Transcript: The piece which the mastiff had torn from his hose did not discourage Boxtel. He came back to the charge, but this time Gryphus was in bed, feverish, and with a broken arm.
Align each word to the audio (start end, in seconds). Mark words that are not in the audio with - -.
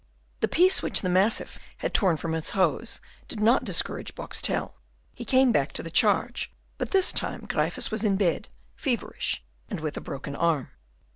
The 0.39 0.47
piece 0.47 0.81
which 0.81 1.01
the 1.03 1.09
mastiff 1.09 1.59
had 1.77 1.93
torn 1.93 2.17
from 2.17 2.33
his 2.33 2.49
hose 2.57 2.99
did 3.27 3.39
not 3.39 3.63
discourage 3.63 4.15
Boxtel. 4.15 4.73
He 5.13 5.23
came 5.25 5.51
back 5.51 5.73
to 5.73 5.83
the 5.83 5.91
charge, 5.91 6.51
but 6.79 6.89
this 6.89 7.11
time 7.11 7.41
Gryphus 7.45 7.91
was 7.91 8.03
in 8.03 8.15
bed, 8.15 8.49
feverish, 8.75 9.43
and 9.69 9.79
with 9.79 9.95
a 9.97 10.01
broken 10.01 10.35
arm. 10.35 10.71